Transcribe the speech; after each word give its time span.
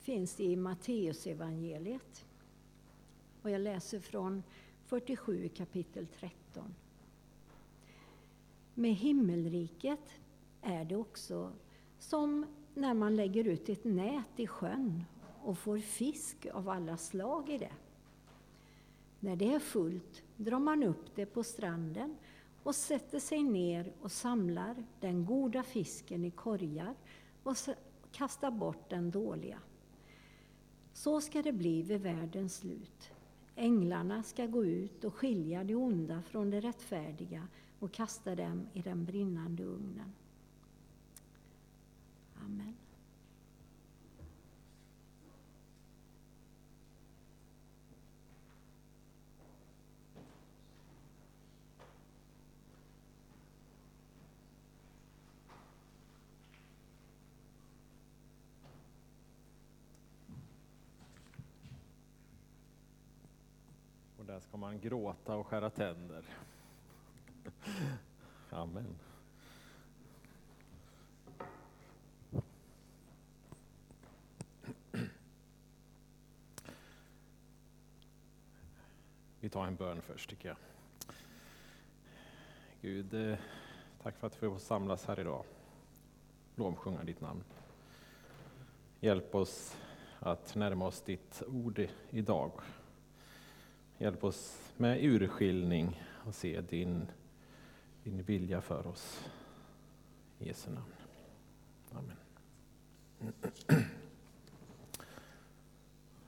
finns 0.00 0.40
i 0.40 0.56
Matteusevangeliet. 0.56 2.26
Och 3.42 3.50
jag 3.50 3.60
läser 3.60 4.00
från 4.00 4.42
47 4.86 5.48
kapitel 5.48 6.06
13. 6.06 6.74
Med 8.74 8.94
himmelriket 8.94 10.14
är 10.62 10.84
det 10.84 10.96
också 10.96 11.52
som 11.98 12.46
när 12.74 12.94
man 12.94 13.16
lägger 13.16 13.44
ut 13.44 13.68
ett 13.68 13.84
nät 13.84 14.40
i 14.40 14.46
sjön 14.46 15.04
och 15.42 15.58
får 15.58 15.78
fisk 15.78 16.46
av 16.52 16.68
alla 16.68 16.96
slag 16.96 17.48
i 17.50 17.58
det. 17.58 17.72
När 19.20 19.36
det 19.36 19.54
är 19.54 19.58
fullt 19.58 20.22
drar 20.36 20.58
man 20.58 20.82
upp 20.82 21.14
det 21.14 21.26
på 21.26 21.42
stranden 21.44 22.16
och 22.62 22.74
sätter 22.74 23.18
sig 23.18 23.42
ner 23.42 23.92
och 24.00 24.12
samlar 24.12 24.84
den 25.00 25.24
goda 25.24 25.62
fisken 25.62 26.24
i 26.24 26.30
korgar 26.30 26.94
och 27.42 27.56
kastar 28.12 28.50
bort 28.50 28.90
den 28.90 29.10
dåliga. 29.10 29.58
Så 31.00 31.20
ska 31.20 31.42
det 31.42 31.52
bli 31.52 31.82
vid 31.82 32.00
världens 32.00 32.56
slut. 32.56 33.10
Änglarna 33.56 34.22
ska 34.22 34.46
gå 34.46 34.64
ut 34.64 35.04
och 35.04 35.14
skilja 35.14 35.64
det 35.64 35.74
onda 35.74 36.22
från 36.22 36.50
det 36.50 36.60
rättfärdiga 36.60 37.48
och 37.78 37.92
kasta 37.92 38.34
dem 38.36 38.66
i 38.72 38.82
den 38.82 39.04
brinnande 39.04 39.62
ugnen. 39.62 40.12
Amen. 42.44 42.74
Där 64.30 64.40
ska 64.40 64.56
man 64.56 64.80
gråta 64.80 65.36
och 65.36 65.46
skära 65.46 65.70
tänder. 65.70 66.24
Amen. 68.50 68.98
Vi 79.40 79.48
tar 79.48 79.66
en 79.66 79.76
bön 79.76 80.02
först 80.02 80.30
tycker 80.30 80.48
jag. 80.48 80.56
Gud, 82.80 83.14
eh, 83.14 83.38
tack 84.02 84.16
för 84.16 84.26
att 84.26 84.42
vi 84.42 84.48
får 84.48 84.58
samlas 84.58 85.06
här 85.06 85.20
idag. 85.20 85.44
Lovsjunga 86.54 87.04
ditt 87.04 87.20
namn. 87.20 87.44
Hjälp 89.00 89.34
oss 89.34 89.76
att 90.18 90.54
närma 90.54 90.86
oss 90.86 91.02
ditt 91.02 91.42
ord 91.46 91.88
idag. 92.10 92.52
Hjälp 94.02 94.24
oss 94.24 94.72
med 94.76 95.04
urskiljning 95.04 96.02
och 96.26 96.34
se 96.34 96.60
din, 96.60 97.06
din 98.04 98.22
vilja 98.22 98.60
för 98.60 98.86
oss. 98.86 99.24
I 100.38 100.48
Jesu 100.48 100.70
namn. 100.70 100.92
Amen. 101.92 102.16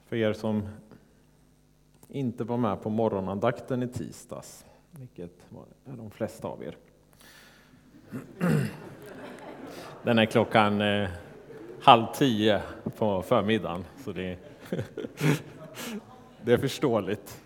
För 0.06 0.16
er 0.16 0.32
som 0.32 0.68
inte 2.08 2.44
var 2.44 2.56
med 2.56 2.82
på 2.82 2.90
morgonandakten 2.90 3.82
i 3.82 3.88
tisdags, 3.88 4.64
vilket 4.90 5.46
är 5.84 5.96
de 5.96 6.10
flesta 6.10 6.48
av 6.48 6.62
er. 6.64 6.76
Den 10.02 10.18
är 10.18 10.26
klockan 10.26 10.80
eh, 10.80 11.10
halv 11.80 12.06
tio 12.14 12.62
på 12.96 13.22
förmiddagen, 13.22 13.84
så 14.04 14.12
det, 14.12 14.38
det 16.42 16.52
är 16.52 16.58
förståeligt. 16.58 17.41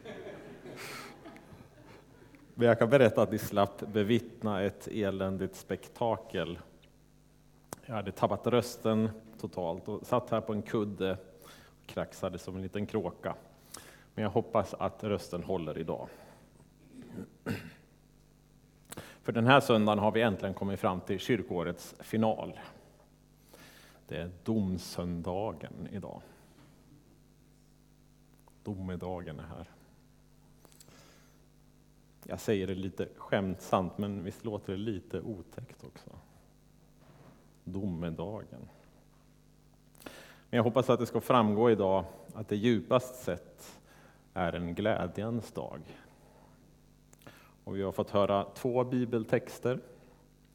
Men 2.59 2.69
jag 2.69 2.79
kan 2.79 2.91
berätta 2.91 3.23
att 3.23 3.33
ni 3.33 3.39
slapp 3.39 3.81
bevittna 3.87 4.63
ett 4.63 4.89
eländigt 4.89 5.57
spektakel. 5.57 6.59
Jag 7.87 7.95
hade 7.95 8.13
tappat 8.13 8.47
rösten 8.47 9.11
totalt 9.41 9.89
och 9.89 10.07
satt 10.07 10.31
här 10.31 10.41
på 10.41 10.53
en 10.53 10.63
kudde 10.63 11.19
och 11.43 11.87
kraxade 11.87 12.39
som 12.39 12.57
en 12.57 12.63
liten 12.63 12.87
kråka. 12.87 13.35
Men 14.15 14.23
jag 14.23 14.31
hoppas 14.31 14.75
att 14.75 15.05
rösten 15.05 15.43
håller 15.43 15.79
idag. 15.79 16.09
För 19.23 19.33
den 19.33 19.47
här 19.47 19.61
söndagen 19.61 19.99
har 19.99 20.13
vi 20.13 20.23
äntligen 20.23 20.55
kommit 20.55 20.81
fram 20.81 21.01
till 21.01 21.19
kyrkårets 21.19 21.95
final. 22.01 22.59
Det 24.09 24.17
är 24.17 24.31
domsöndagen 24.45 25.89
idag. 25.93 26.23
Domedagen 28.63 29.41
är 29.41 29.47
här. 29.47 29.76
Jag 32.29 32.41
säger 32.41 32.67
det 32.67 32.75
lite 32.75 33.09
skämtsamt, 33.17 33.99
men 33.99 34.25
visst 34.25 34.45
låter 34.45 34.73
det 34.73 34.79
lite 34.79 35.21
otäckt 35.21 35.85
också? 35.85 36.11
Domedagen. 37.65 38.69
Men 40.51 40.57
jag 40.57 40.63
hoppas 40.65 40.91
att 40.91 41.01
det 41.01 41.07
ska 41.07 41.21
framgå 41.21 41.71
idag 41.71 42.05
att 42.35 42.49
det 42.49 42.57
djupast 42.57 43.25
sett 43.25 43.81
är 44.35 44.53
en 44.53 44.75
glädjens 44.75 45.53
dag. 45.53 45.81
Och 47.65 47.77
vi 47.77 47.83
har 47.83 47.93
fått 47.93 48.11
höra 48.11 48.45
två 48.55 48.85
bibeltexter. 48.85 49.81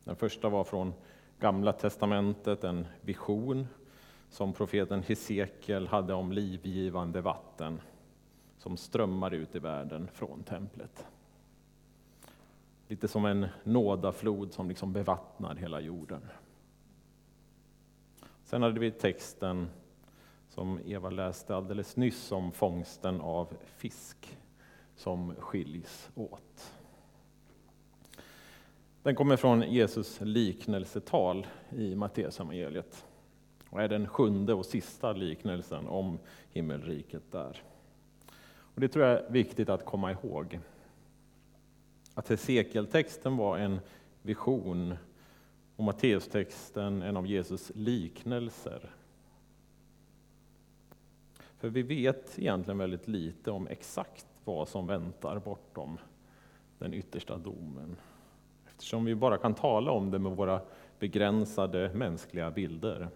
Den 0.03 0.15
första 0.15 0.49
var 0.49 0.63
från 0.63 0.93
Gamla 1.39 1.73
testamentet, 1.73 2.63
en 2.63 2.87
vision 3.01 3.67
som 4.29 4.53
profeten 4.53 5.03
Hesekiel 5.03 5.87
hade 5.87 6.13
om 6.13 6.31
livgivande 6.31 7.21
vatten 7.21 7.81
som 8.57 8.77
strömmar 8.77 9.31
ut 9.33 9.55
i 9.55 9.59
världen 9.59 10.07
från 10.13 10.43
templet. 10.43 11.05
Lite 12.91 13.07
som 13.07 13.25
en 13.25 13.47
nådaflod 13.63 14.53
som 14.53 14.69
liksom 14.69 14.93
bevattnar 14.93 15.55
hela 15.55 15.81
jorden. 15.81 16.21
Sen 18.43 18.61
hade 18.61 18.79
vi 18.79 18.91
texten 18.91 19.67
som 20.49 20.79
Eva 20.85 21.09
läste 21.09 21.55
alldeles 21.55 21.95
nyss 21.95 22.31
om 22.31 22.51
fångsten 22.51 23.21
av 23.21 23.53
fisk 23.75 24.37
som 24.95 25.35
skiljs 25.35 26.09
åt. 26.15 26.73
Den 29.03 29.15
kommer 29.15 29.37
från 29.37 29.61
Jesus 29.61 30.21
liknelsetal 30.21 31.47
i 31.69 31.95
Matteusevangeliet 31.95 33.05
och 33.69 33.81
är 33.81 33.87
den 33.87 34.07
sjunde 34.07 34.53
och 34.53 34.65
sista 34.65 35.13
liknelsen 35.13 35.87
om 35.87 36.19
himmelriket 36.49 37.31
där. 37.31 37.63
Och 38.75 38.81
det 38.81 38.87
tror 38.87 39.05
jag 39.05 39.19
är 39.19 39.31
viktigt 39.31 39.69
att 39.69 39.85
komma 39.85 40.11
ihåg. 40.11 40.59
Att 42.13 42.29
Hesekiel-texten 42.29 43.37
var 43.37 43.57
en 43.57 43.79
vision 44.21 44.95
och 45.75 45.83
Matteustexten 45.83 47.01
en 47.01 47.17
av 47.17 47.27
Jesus 47.27 47.71
liknelser. 47.75 48.89
För 51.57 51.69
vi 51.69 51.81
vet 51.81 52.39
egentligen 52.39 52.77
väldigt 52.77 53.07
lite 53.07 53.51
om 53.51 53.67
exakt 53.67 54.25
vad 54.43 54.67
som 54.67 54.87
väntar 54.87 55.39
bortom 55.39 55.97
den 56.79 56.93
yttersta 56.93 57.37
domen. 57.37 57.95
Eftersom 58.67 59.05
vi 59.05 59.15
bara 59.15 59.37
kan 59.37 59.53
tala 59.53 59.91
om 59.91 60.11
det 60.11 60.19
med 60.19 60.31
våra 60.31 60.61
begränsade 60.99 61.93
mänskliga 61.93 62.51
bilder. 62.51 63.09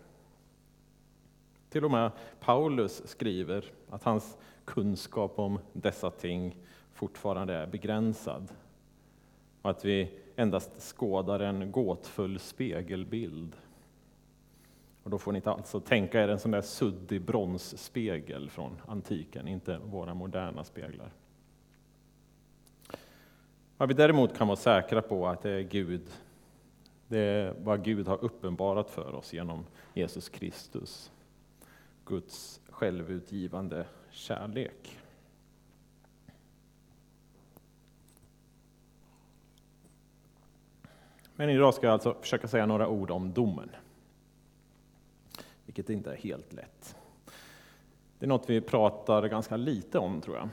Till 1.69 1.85
och 1.85 1.91
med 1.91 2.12
Paulus 2.39 3.07
skriver 3.07 3.66
att 3.89 4.03
hans 4.03 4.38
kunskap 4.66 5.39
om 5.39 5.59
dessa 5.73 6.12
ting 6.12 6.56
fortfarande 6.94 7.53
är 7.53 7.67
begränsad 7.67 8.47
och 9.65 9.71
att 9.71 9.85
vi 9.85 10.09
endast 10.35 10.81
skådar 10.81 11.39
en 11.39 11.71
gåtfull 11.71 12.39
spegelbild. 12.39 13.55
Och 15.03 15.09
då 15.09 15.17
får 15.17 15.31
ni 15.31 15.37
inte 15.37 15.51
alltså 15.51 15.79
tänka 15.79 16.23
er 16.23 16.27
en 16.27 16.39
sån 16.39 16.51
där 16.51 16.61
suddig 16.61 17.21
bronsspegel 17.21 18.50
från 18.50 18.81
antiken, 18.88 19.47
inte 19.47 19.77
våra 19.77 20.13
moderna 20.13 20.63
speglar. 20.63 21.12
Vad 23.77 23.88
vi 23.88 23.94
däremot 23.94 24.38
kan 24.38 24.47
vara 24.47 24.57
säkra 24.57 25.01
på 25.01 25.27
att 25.27 25.41
det 25.41 25.51
är 25.51 25.62
Gud, 25.62 26.09
det 27.07 27.19
är 27.19 27.56
vad 27.63 27.83
Gud 27.83 28.07
har 28.07 28.23
uppenbarat 28.23 28.89
för 28.89 29.15
oss 29.15 29.33
genom 29.33 29.65
Jesus 29.94 30.29
Kristus. 30.29 31.11
Guds 32.06 32.61
självutgivande 32.69 33.85
kärlek. 34.11 34.97
Men 41.35 41.49
idag 41.49 41.73
ska 41.73 41.87
jag 41.87 41.93
alltså 41.93 42.13
försöka 42.21 42.47
säga 42.47 42.65
några 42.65 42.87
ord 42.87 43.11
om 43.11 43.33
domen. 43.33 43.69
Vilket 45.65 45.89
inte 45.89 46.11
är 46.11 46.17
helt 46.17 46.53
lätt. 46.53 46.95
Det 48.19 48.25
är 48.25 48.27
något 48.27 48.49
vi 48.49 48.61
pratar 48.61 49.27
ganska 49.27 49.57
lite 49.57 49.99
om, 49.99 50.21
tror 50.21 50.37
jag. 50.37 50.49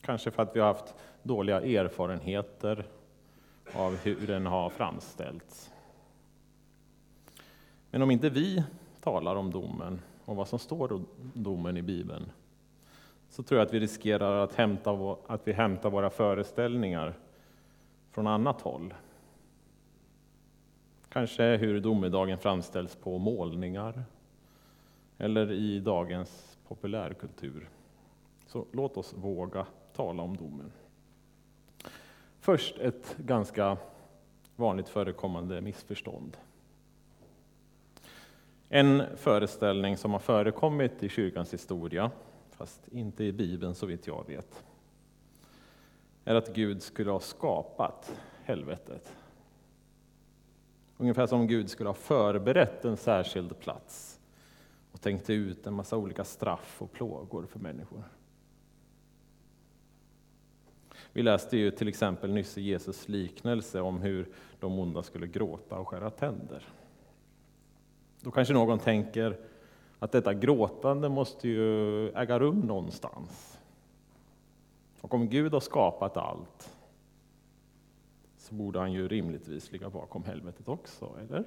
Kanske 0.00 0.30
för 0.30 0.42
att 0.42 0.56
vi 0.56 0.60
har 0.60 0.66
haft 0.66 0.94
dåliga 1.22 1.60
erfarenheter 1.60 2.86
av 3.74 3.96
hur 3.96 4.26
den 4.26 4.46
har 4.46 4.70
framställts. 4.70 5.70
Men 7.90 8.02
om 8.02 8.10
inte 8.10 8.30
vi 8.30 8.64
talar 9.00 9.36
om 9.36 9.50
domen 9.50 10.00
och 10.24 10.36
vad 10.36 10.48
som 10.48 10.58
står 10.58 10.92
om 10.92 11.06
domen 11.34 11.76
i 11.76 11.82
Bibeln, 11.82 12.30
så 13.28 13.42
tror 13.42 13.60
jag 13.60 13.66
att 13.66 13.74
vi 13.74 13.80
riskerar 13.80 14.44
att, 14.44 14.54
hämta, 14.54 15.16
att 15.26 15.48
vi 15.48 15.52
hämtar 15.52 15.90
våra 15.90 16.10
föreställningar 16.10 17.14
från 18.16 18.26
annat 18.26 18.60
håll. 18.60 18.94
Kanske 21.08 21.56
hur 21.56 21.80
domedagen 21.80 22.38
framställs 22.38 22.96
på 22.96 23.18
målningar 23.18 24.04
eller 25.18 25.52
i 25.52 25.80
dagens 25.80 26.58
populärkultur. 26.68 27.68
Så 28.46 28.66
låt 28.72 28.96
oss 28.96 29.14
våga 29.16 29.66
tala 29.92 30.22
om 30.22 30.36
domen. 30.36 30.72
Först 32.40 32.78
ett 32.78 33.16
ganska 33.18 33.76
vanligt 34.56 34.88
förekommande 34.88 35.60
missförstånd. 35.60 36.36
En 38.68 39.02
föreställning 39.16 39.96
som 39.96 40.12
har 40.12 40.20
förekommit 40.20 41.02
i 41.02 41.08
kyrkans 41.08 41.54
historia, 41.54 42.10
fast 42.50 42.88
inte 42.88 43.24
i 43.24 43.32
Bibeln 43.32 43.74
så 43.74 43.86
vitt 43.86 44.06
jag 44.06 44.26
vet, 44.26 44.64
är 46.26 46.34
att 46.34 46.54
Gud 46.54 46.82
skulle 46.82 47.10
ha 47.10 47.20
skapat 47.20 48.20
helvetet. 48.44 49.16
Ungefär 50.96 51.26
som 51.26 51.46
Gud 51.46 51.70
skulle 51.70 51.88
ha 51.88 51.94
förberett 51.94 52.84
en 52.84 52.96
särskild 52.96 53.58
plats 53.58 54.20
och 54.92 55.00
tänkt 55.00 55.30
ut 55.30 55.66
en 55.66 55.74
massa 55.74 55.96
olika 55.96 56.24
straff 56.24 56.82
och 56.82 56.92
plågor 56.92 57.46
för 57.46 57.58
människor. 57.58 58.04
Vi 61.12 61.22
läste 61.22 61.56
ju 61.56 61.70
till 61.70 61.88
exempel 61.88 62.32
nyss 62.32 62.58
i 62.58 62.62
Jesus 62.62 63.08
liknelse 63.08 63.80
om 63.80 64.00
hur 64.00 64.28
de 64.60 64.78
onda 64.78 65.02
skulle 65.02 65.26
gråta 65.26 65.78
och 65.78 65.88
skära 65.88 66.10
tänder. 66.10 66.64
Då 68.20 68.30
kanske 68.30 68.54
någon 68.54 68.78
tänker 68.78 69.38
att 69.98 70.12
detta 70.12 70.34
gråtande 70.34 71.08
måste 71.08 71.48
ju 71.48 72.08
äga 72.10 72.38
rum 72.38 72.60
någonstans. 72.60 73.55
Och 75.00 75.14
om 75.14 75.28
Gud 75.28 75.52
har 75.52 75.60
skapat 75.60 76.16
allt 76.16 76.76
så 78.36 78.54
borde 78.54 78.78
han 78.78 78.92
ju 78.92 79.08
rimligtvis 79.08 79.72
ligga 79.72 79.90
bakom 79.90 80.24
helvetet 80.24 80.68
också, 80.68 81.16
eller? 81.20 81.44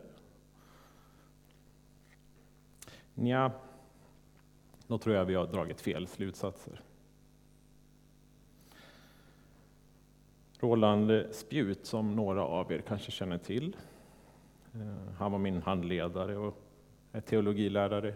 Nja, 3.13 3.51
då 4.88 4.98
tror 4.98 5.16
jag 5.16 5.25
vi 5.25 5.36
har 5.36 5.48
dragit 5.48 5.81
fel 5.81 6.07
slutsatser. 6.07 6.81
Roland 10.60 11.25
Spjut, 11.31 11.86
som 11.86 12.16
några 12.16 12.45
av 12.45 12.72
er 12.72 12.81
kanske 12.81 13.12
känner 13.12 13.38
till. 13.38 13.75
Eh, 14.74 15.13
han 15.18 15.31
var 15.31 15.40
min 15.40 15.62
handledare 15.62 16.38
och 16.38 16.57
är 17.12 17.22
teologilärare 17.22 18.13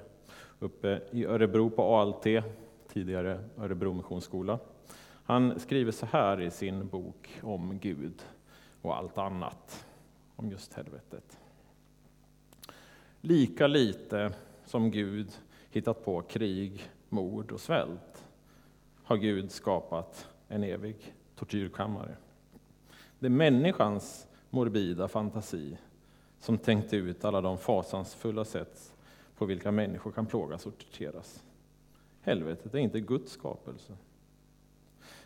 uppe 0.60 1.02
i 1.12 1.26
Örebro 1.26 1.70
på 1.70 1.84
ALT, 1.84 2.26
tidigare 2.88 3.50
Örebro 3.58 3.94
Missionsskola. 3.94 4.60
Han 5.24 5.60
skriver 5.60 5.92
så 5.92 6.06
här 6.06 6.42
i 6.42 6.52
sin 6.52 6.88
bok 6.88 7.40
om 7.44 7.80
Gud 7.80 8.24
och 8.82 8.98
allt 8.98 9.18
annat, 9.18 9.86
om 10.36 10.50
just 10.52 10.74
helvetet. 10.74 11.40
Lika 13.22 13.68
lite 13.68 14.34
som 14.66 14.92
Gud 14.92 15.32
hittat 15.70 16.06
på 16.06 16.22
krig, 16.22 16.90
mord 17.10 17.52
och 17.52 17.62
svält 17.62 18.26
har 19.04 19.18
Gud 19.18 19.52
skapat 19.52 20.28
en 20.48 20.64
evig 20.64 21.14
tortyrkammare. 21.36 22.16
Det 23.20 23.26
är 23.26 23.30
människans 23.30 24.28
morbida 24.50 25.08
fantasi 25.08 25.78
som 26.40 26.58
tänkt 26.58 26.94
ut 26.94 27.26
alla 27.26 27.42
de 27.42 27.58
fasansfulla 27.58 28.46
sätt 28.46 28.96
på 29.38 29.46
vilka 29.46 29.72
människor 29.72 30.12
kan 30.12 30.26
plågas 30.26 30.66
och 30.66 30.78
torteras. 30.78 31.44
Helvetet 32.22 32.74
är 32.74 32.80
inte 32.80 33.00
Guds 33.00 33.32
skapelse, 33.32 33.98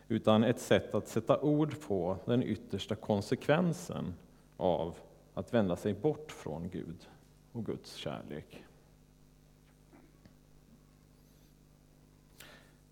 utan 0.07 0.43
ett 0.43 0.59
sätt 0.59 0.95
att 0.95 1.07
sätta 1.07 1.41
ord 1.41 1.81
på 1.81 2.17
den 2.25 2.43
yttersta 2.43 2.95
konsekvensen 2.95 4.13
av 4.57 4.97
att 5.33 5.53
vända 5.53 5.75
sig 5.75 5.93
bort 5.93 6.31
från 6.31 6.69
Gud 6.69 7.09
och 7.51 7.65
Guds 7.65 7.93
kärlek. 7.93 8.63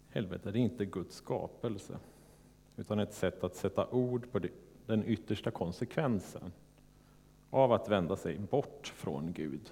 Helvetet 0.10 0.46
är 0.46 0.60
inte 0.60 0.86
Guds 0.86 1.16
skapelse, 1.16 2.00
utan 2.76 3.00
ett 3.00 3.14
sätt 3.14 3.44
att 3.44 3.56
sätta 3.56 3.88
ord 3.88 4.32
på 4.32 4.40
den 4.86 5.04
yttersta 5.06 5.52
konsekvensen 5.52 6.52
av 7.50 7.72
att 7.72 7.90
vända 7.90 8.16
sig 8.16 8.40
bort 8.40 8.94
från 8.96 9.34
Gud 9.34 9.72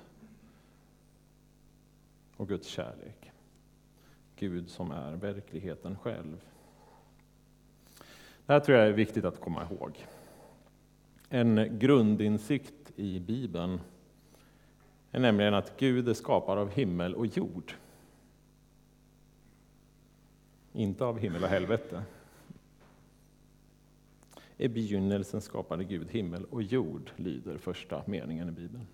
och 2.38 2.48
Guds 2.48 2.68
kärlek. 2.68 3.32
Gud 4.36 4.70
som 4.70 4.92
är 4.92 5.12
verkligheten 5.16 5.98
själv. 5.98 6.46
Det 8.46 8.54
här 8.54 8.60
tror 8.60 8.78
jag 8.78 8.88
är 8.88 8.92
viktigt 8.92 9.26
att 9.26 9.42
komma 9.42 9.68
ihåg. 9.72 10.08
En 11.30 11.80
grundinsikt 11.80 12.92
i 12.96 13.20
Bibeln 13.20 13.80
är 15.12 15.20
nämligen 15.20 15.54
att 15.54 15.78
Gud 15.78 16.10
är 16.10 16.14
skapad 16.14 16.58
av 16.58 16.70
himmel 16.70 17.16
och 17.16 17.26
jord. 17.26 17.74
Inte 20.74 21.06
av 21.06 21.20
himmel 21.20 21.44
och 21.44 21.50
helvete. 21.50 22.04
I 24.58 24.68
begynnelsen 24.68 25.42
skapade 25.42 25.84
Gud 25.84 26.12
himmel 26.12 26.46
och 26.46 26.64
jord, 26.64 27.12
lyder 27.16 27.58
första 27.58 28.04
meningen 28.06 28.50
i 28.50 28.52
Bibeln. 28.52 28.88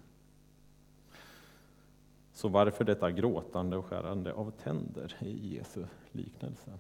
Så 2.33 2.47
varför 2.47 2.83
detta 2.85 3.11
gråtande 3.11 3.77
och 3.77 3.85
skärande 3.85 4.33
av 4.33 4.51
tänder 4.51 5.15
i 5.19 5.55
Jesu 5.55 5.85
liknelse? 6.11 6.71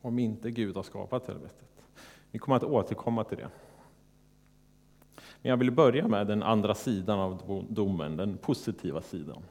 Om 0.00 0.18
inte 0.18 0.50
Gud 0.50 0.76
har 0.76 0.82
skapat 0.82 1.26
helvetet. 1.26 1.84
Vi 2.30 2.38
kommer 2.38 2.56
att 2.56 2.64
återkomma 2.64 3.24
till 3.24 3.38
det. 3.38 3.48
Men 5.42 5.50
jag 5.50 5.56
vill 5.56 5.70
börja 5.70 6.08
med 6.08 6.26
den 6.26 6.42
andra 6.42 6.74
sidan 6.74 7.18
av 7.18 7.66
domen, 7.68 8.16
den 8.16 8.36
positiva 8.36 9.02
sidan. 9.02 9.42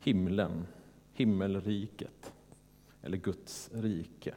Himlen, 0.00 0.66
himmelriket, 1.12 2.32
eller 3.02 3.16
Guds 3.16 3.70
rike. 3.72 4.34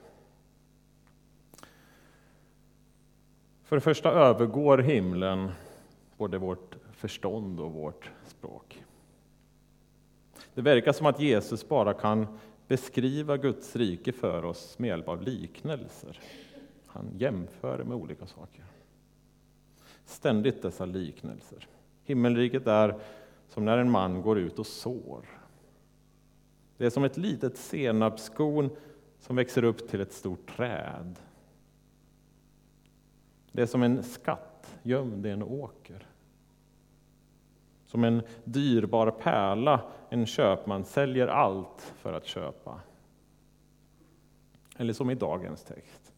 För 3.63 3.75
det 3.75 3.81
första 3.81 4.11
övergår 4.11 4.77
himlen 4.77 5.51
både 6.17 6.37
vårt 6.37 6.75
förstånd 6.91 7.59
och 7.59 7.71
vårt 7.71 8.11
språk. 8.25 8.83
Det 10.53 10.61
verkar 10.61 10.93
som 10.93 11.05
att 11.05 11.19
Jesus 11.19 11.67
bara 11.69 11.93
kan 11.93 12.27
beskriva 12.67 13.37
Guds 13.37 13.75
rike 13.75 14.11
för 14.11 14.45
oss 14.45 14.79
med 14.79 14.87
hjälp 14.87 15.07
av 15.07 15.21
liknelser. 15.21 16.19
Han 16.85 17.11
jämför 17.17 17.83
med 17.83 17.97
olika 17.97 18.27
saker. 18.27 18.65
Ständigt 20.05 20.61
dessa 20.61 20.85
liknelser. 20.85 21.67
Himmelriket 22.03 22.67
är 22.67 22.99
som 23.47 23.65
när 23.65 23.77
en 23.77 23.91
man 23.91 24.21
går 24.21 24.39
ut 24.39 24.59
och 24.59 24.67
sår. 24.67 25.25
Det 26.77 26.85
är 26.85 26.89
som 26.89 27.03
ett 27.03 27.17
litet 27.17 27.57
senapskorn 27.57 28.69
som 29.19 29.35
växer 29.35 29.63
upp 29.63 29.89
till 29.89 30.01
ett 30.01 30.13
stort 30.13 30.55
träd 30.57 31.15
det 33.55 33.61
är 33.61 33.65
som 33.65 33.83
en 33.83 34.03
skatt 34.03 34.79
gömd 34.83 35.25
i 35.25 35.29
en 35.29 35.43
åker. 35.43 36.07
Som 37.95 38.03
en 38.03 38.21
dyrbar 38.43 39.11
pärla 39.11 39.81
en 40.09 40.25
köpman 40.25 40.85
säljer 40.85 41.27
allt 41.27 41.93
för 41.97 42.13
att 42.13 42.25
köpa. 42.25 42.79
Eller 44.77 44.93
som 44.93 45.09
i 45.09 45.15
dagens 45.15 45.63
text. 45.63 46.13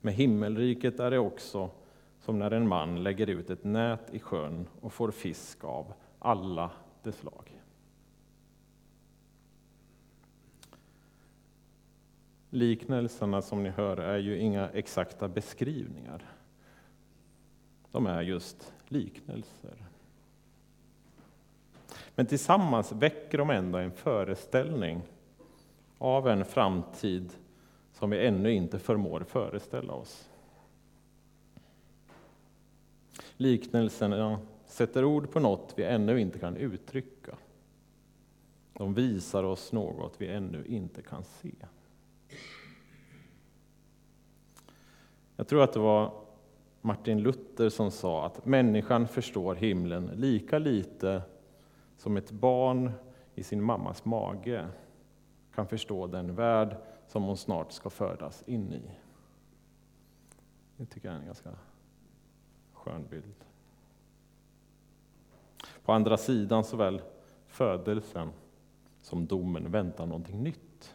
Med 0.00 0.14
himmelriket 0.14 1.00
är 1.00 1.10
det 1.10 1.18
också 1.18 1.70
som 2.20 2.38
när 2.38 2.50
en 2.50 2.68
man 2.68 3.02
lägger 3.02 3.26
ut 3.26 3.50
ett 3.50 3.64
nät 3.64 4.14
i 4.14 4.18
sjön 4.18 4.66
och 4.80 4.92
får 4.92 5.10
fisk 5.10 5.64
av 5.64 5.92
alla 6.18 6.70
dess 7.02 7.16
slag. 7.16 7.62
Liknelserna 12.50 13.42
som 13.42 13.62
ni 13.62 13.68
hör 13.68 13.96
är 13.96 14.18
ju 14.18 14.38
inga 14.38 14.68
exakta 14.68 15.28
beskrivningar 15.28 16.22
de 17.92 18.06
är 18.06 18.22
just 18.22 18.72
liknelser. 18.88 19.86
Men 22.16 22.26
tillsammans 22.26 22.92
väcker 22.92 23.38
de 23.38 23.50
ändå 23.50 23.78
en 23.78 23.92
föreställning 23.92 25.02
av 25.98 26.28
en 26.28 26.44
framtid 26.44 27.32
som 27.92 28.10
vi 28.10 28.26
ännu 28.26 28.52
inte 28.52 28.78
förmår 28.78 29.20
föreställa 29.20 29.92
oss. 29.92 30.28
Liknelserna 33.36 34.38
sätter 34.66 35.04
ord 35.04 35.30
på 35.30 35.40
något 35.40 35.74
vi 35.76 35.84
ännu 35.84 36.20
inte 36.20 36.38
kan 36.38 36.56
uttrycka. 36.56 37.36
De 38.72 38.94
visar 38.94 39.44
oss 39.44 39.72
något 39.72 40.14
vi 40.18 40.28
ännu 40.28 40.64
inte 40.66 41.02
kan 41.02 41.24
se. 41.24 41.52
Jag 45.36 45.48
tror 45.48 45.62
att 45.62 45.72
det 45.72 45.80
var 45.80 46.12
Martin 46.80 47.22
Luther 47.22 47.68
som 47.68 47.90
sa 47.90 48.26
att 48.26 48.46
människan 48.46 49.08
förstår 49.08 49.54
himlen 49.54 50.10
lika 50.14 50.58
lite 50.58 51.22
som 51.96 52.16
ett 52.16 52.30
barn 52.30 52.92
i 53.34 53.42
sin 53.42 53.62
mammas 53.62 54.04
mage 54.04 54.68
kan 55.54 55.66
förstå 55.66 56.06
den 56.06 56.34
värld 56.34 56.76
som 57.08 57.22
hon 57.22 57.36
snart 57.36 57.72
ska 57.72 57.90
födas 57.90 58.42
in 58.46 58.72
i. 58.72 58.82
Det 60.76 60.86
tycker 60.86 61.08
jag 61.08 61.14
är 61.14 61.20
en 61.20 61.26
ganska 61.26 61.50
skön 62.72 63.06
bild. 63.10 63.44
På 65.84 65.92
andra 65.92 66.16
sidan 66.16 66.64
såväl 66.64 67.02
födelsen 67.46 68.30
som 69.00 69.26
domen 69.26 69.70
väntar 69.70 70.06
någonting 70.06 70.42
nytt. 70.42 70.94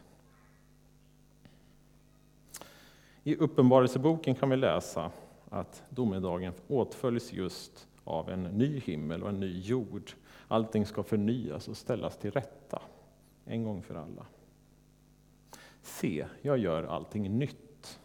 I 3.24 3.36
Uppenbarelseboken 3.36 4.36
kan 4.36 4.50
vi 4.50 4.58
läsa 4.58 5.12
att 5.50 5.84
domedagen 5.90 6.54
åtföljs 6.68 7.34
just 7.34 7.88
av 8.04 8.30
en 8.30 8.44
ny 8.44 8.80
himmel 8.80 9.24
och 9.24 9.30
en 9.30 9.40
ny 9.40 9.60
jord. 9.60 10.12
Allting 10.52 10.86
ska 10.86 11.04
förnyas 11.04 11.68
och 11.68 11.78
ställas 11.78 12.18
till 12.18 12.32
rätta, 12.32 12.82
en 13.46 13.64
gång 13.64 13.82
för 13.82 13.96
alla. 13.96 14.26
Se, 15.82 16.28
jag 16.42 16.58
gör 16.58 16.84
allting 16.84 17.38
nytt, 17.38 18.00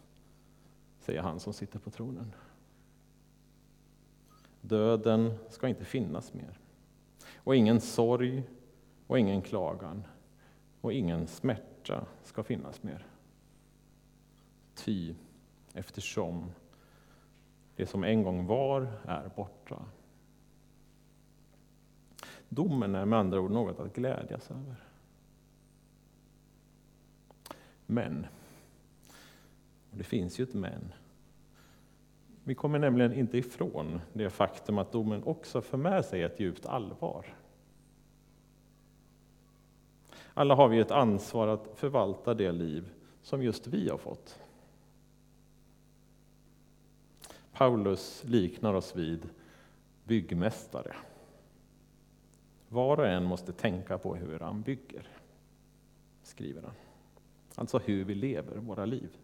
säger 0.99 1.21
han 1.21 1.39
som 1.39 1.53
sitter 1.53 1.79
på 1.79 1.89
tronen. 1.89 2.35
Döden 4.61 5.33
ska 5.49 5.67
inte 5.67 5.85
finnas 5.85 6.33
mer. 6.33 6.59
Och 7.35 7.55
ingen 7.55 7.81
sorg 7.81 8.43
och 9.07 9.19
ingen 9.19 9.41
klagan 9.41 10.03
och 10.81 10.93
ingen 10.93 11.27
smärta 11.27 12.05
ska 12.23 12.43
finnas 12.43 12.83
mer. 12.83 13.07
Ty 14.75 15.15
eftersom 15.73 16.51
det 17.75 17.85
som 17.85 18.03
en 18.03 18.23
gång 18.23 18.45
var 18.45 18.91
är 19.05 19.31
borta. 19.35 19.85
Domen 22.49 22.95
är 22.95 23.05
med 23.05 23.19
andra 23.19 23.39
ord 23.39 23.51
något 23.51 23.79
att 23.79 23.93
glädjas 23.93 24.51
över. 24.51 24.75
Men, 27.85 28.27
och 29.91 29.97
det 29.97 30.03
finns 30.03 30.39
ju 30.39 30.43
ett 30.43 30.53
men, 30.53 30.93
vi 32.43 32.55
kommer 32.55 32.79
nämligen 32.79 33.13
inte 33.13 33.37
ifrån 33.37 34.01
det 34.13 34.29
faktum 34.29 34.77
att 34.77 34.91
domen 34.91 35.23
också 35.23 35.61
för 35.61 35.77
med 35.77 36.05
sig 36.05 36.23
ett 36.23 36.39
djupt 36.39 36.65
allvar. 36.65 37.25
Alla 40.33 40.55
har 40.55 40.67
vi 40.67 40.79
ett 40.79 40.91
ansvar 40.91 41.47
att 41.47 41.69
förvalta 41.75 42.33
det 42.33 42.51
liv 42.51 42.89
som 43.21 43.43
just 43.43 43.67
vi 43.67 43.89
har 43.89 43.97
fått. 43.97 44.39
Paulus 47.53 48.23
liknar 48.25 48.73
oss 48.73 48.95
vid 48.95 49.29
byggmästare. 50.03 50.95
Var 52.69 52.99
och 52.99 53.07
en 53.07 53.23
måste 53.23 53.53
tänka 53.53 53.97
på 53.97 54.15
hur 54.15 54.39
han 54.39 54.61
bygger, 54.61 55.07
skriver 56.23 56.61
han. 56.61 56.73
Alltså 57.55 57.77
hur 57.77 58.05
vi 58.05 58.15
lever 58.15 58.57
våra 58.57 58.85
liv. 58.85 59.17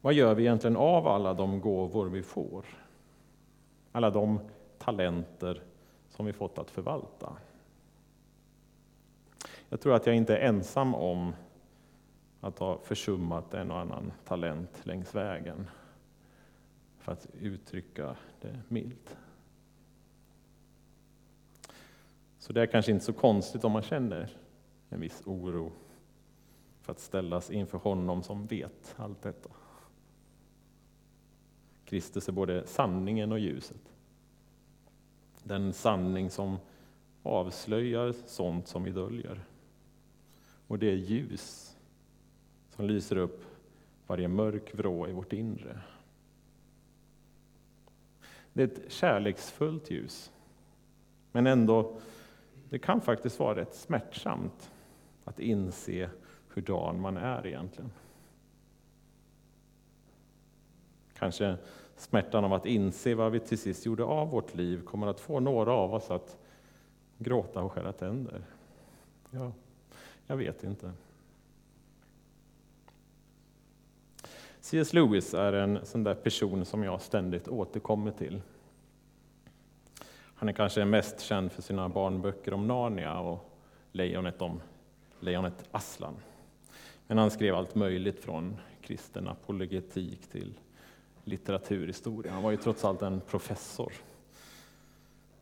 Vad 0.00 0.14
gör 0.14 0.34
vi 0.34 0.42
egentligen 0.42 0.76
av 0.76 1.06
alla 1.06 1.34
de 1.34 1.60
gåvor 1.60 2.06
vi 2.06 2.22
får? 2.22 2.66
Alla 3.92 4.10
de 4.10 4.40
talenter 4.78 5.62
som 6.08 6.26
vi 6.26 6.32
fått 6.32 6.58
att 6.58 6.70
förvalta? 6.70 7.36
Jag 9.68 9.80
tror 9.80 9.94
att 9.94 10.06
jag 10.06 10.16
inte 10.16 10.36
är 10.36 10.48
ensam 10.48 10.94
om 10.94 11.34
att 12.40 12.58
ha 12.58 12.78
försummat 12.78 13.54
en 13.54 13.70
och 13.70 13.78
annan 13.78 14.12
talent 14.24 14.86
längs 14.86 15.14
vägen, 15.14 15.70
för 16.98 17.12
att 17.12 17.26
uttrycka 17.40 18.16
det 18.40 18.60
milt. 18.68 19.16
Så 22.42 22.52
det 22.52 22.62
är 22.62 22.66
kanske 22.66 22.92
inte 22.92 23.04
så 23.04 23.12
konstigt 23.12 23.64
om 23.64 23.72
man 23.72 23.82
känner 23.82 24.30
en 24.88 25.00
viss 25.00 25.22
oro 25.24 25.72
för 26.80 26.92
att 26.92 27.00
ställas 27.00 27.50
inför 27.50 27.78
honom 27.78 28.22
som 28.22 28.46
vet 28.46 28.94
allt 28.96 29.22
detta. 29.22 29.50
Kristus 31.84 32.28
är 32.28 32.32
både 32.32 32.66
sanningen 32.66 33.32
och 33.32 33.38
ljuset. 33.38 33.92
Den 35.42 35.72
sanning 35.72 36.30
som 36.30 36.56
avslöjar 37.22 38.12
sånt 38.26 38.68
som 38.68 38.84
vi 38.84 38.90
döljer. 38.90 39.44
Och 40.66 40.78
det 40.78 40.86
är 40.86 40.96
ljus 40.96 41.76
som 42.70 42.86
lyser 42.86 43.16
upp 43.16 43.44
varje 44.06 44.28
mörk 44.28 44.74
vrå 44.74 45.08
i 45.08 45.12
vårt 45.12 45.32
inre. 45.32 45.80
Det 48.52 48.62
är 48.62 48.66
ett 48.66 48.92
kärleksfullt 48.92 49.90
ljus, 49.90 50.32
men 51.32 51.46
ändå, 51.46 51.98
det 52.72 52.78
kan 52.78 53.00
faktiskt 53.00 53.38
vara 53.38 53.56
rätt 53.60 53.74
smärtsamt 53.74 54.70
att 55.24 55.40
inse 55.40 56.10
hurdan 56.48 57.00
man 57.00 57.16
är 57.16 57.46
egentligen. 57.46 57.90
Kanske 61.14 61.56
smärtan 61.96 62.44
av 62.44 62.52
att 62.52 62.66
inse 62.66 63.14
vad 63.14 63.32
vi 63.32 63.40
till 63.40 63.58
sist 63.58 63.86
gjorde 63.86 64.04
av 64.04 64.30
vårt 64.30 64.54
liv 64.54 64.84
kommer 64.84 65.06
att 65.06 65.20
få 65.20 65.40
några 65.40 65.72
av 65.72 65.94
oss 65.94 66.10
att 66.10 66.38
gråta 67.18 67.62
och 67.62 67.72
skära 67.72 67.92
tänder. 67.92 68.44
Ja, 69.30 69.52
jag 70.26 70.36
vet 70.36 70.64
inte. 70.64 70.92
C.S. 74.60 74.92
Lewis 74.92 75.34
är 75.34 75.52
en 75.52 75.86
sån 75.86 76.04
där 76.04 76.14
person 76.14 76.64
som 76.64 76.82
jag 76.82 77.00
ständigt 77.00 77.48
återkommer 77.48 78.10
till. 78.10 78.42
Han 80.42 80.48
är 80.48 80.52
kanske 80.52 80.84
mest 80.84 81.20
känd 81.20 81.52
för 81.52 81.62
sina 81.62 81.88
barnböcker 81.88 82.54
om 82.54 82.66
Narnia 82.66 83.18
och 83.18 83.50
lejonet 83.92 84.42
om 84.42 84.60
lejonet 85.20 85.68
Aslan. 85.70 86.14
Men 87.06 87.18
han 87.18 87.30
skrev 87.30 87.54
allt 87.54 87.74
möjligt 87.74 88.24
från 88.24 88.56
kristen 88.80 89.28
apologetik 89.28 90.30
till 90.30 90.58
litteraturhistoria. 91.24 92.32
Han 92.32 92.42
var 92.42 92.50
ju 92.50 92.56
trots 92.56 92.84
allt 92.84 93.02
en 93.02 93.20
professor. 93.20 93.92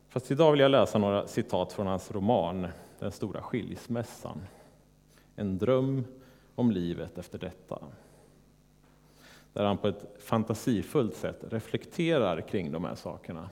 Fast 0.08 0.30
idag 0.30 0.50
vill 0.50 0.60
jag 0.60 0.70
läsa 0.70 0.98
några 0.98 1.26
citat 1.26 1.72
från 1.72 1.86
hans 1.86 2.10
roman 2.10 2.68
Den 2.98 3.12
stora 3.12 3.42
skilsmässan. 3.42 4.42
En 5.36 5.58
dröm 5.58 6.04
om 6.54 6.70
livet 6.70 7.18
efter 7.18 7.38
detta. 7.38 7.78
Där 9.52 9.64
han 9.64 9.78
på 9.78 9.88
ett 9.88 10.16
fantasifullt 10.18 11.16
sätt 11.16 11.44
reflekterar 11.50 12.40
kring 12.40 12.72
de 12.72 12.84
här 12.84 12.94
sakerna. 12.94 13.48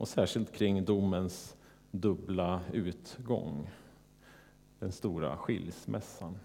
Och 0.00 0.08
särskilt 0.08 0.52
kring 0.52 0.84
domens 0.84 1.56
dubbla 1.90 2.60
utgång. 2.72 3.70
Den 4.78 4.92
stora 4.92 5.36
skilsmässan. 5.36 6.38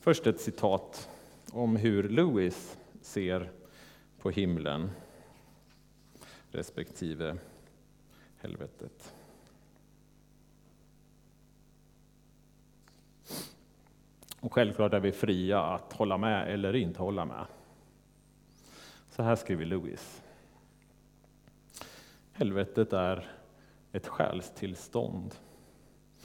Först 0.00 0.26
ett 0.26 0.40
citat 0.40 1.08
om 1.52 1.76
hur 1.76 2.08
Lewis 2.08 2.78
ser 3.00 3.52
på 4.18 4.30
himlen 4.30 4.90
respektive 6.50 7.36
helvetet. 8.36 9.14
Och 14.40 14.52
självklart 14.52 14.92
är 14.92 15.00
vi 15.00 15.12
fria 15.12 15.60
att 15.60 15.92
hålla 15.92 16.18
med 16.18 16.52
eller 16.52 16.76
inte 16.76 17.02
hålla 17.02 17.24
med. 17.24 17.46
Så 19.16 19.22
här 19.22 19.36
skriver 19.36 19.64
Lewis. 19.64 20.22
Helvetet 22.32 22.92
är 22.92 23.26
ett 23.92 24.06
själstillstånd. 24.06 25.34